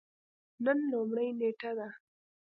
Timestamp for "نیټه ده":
1.39-1.87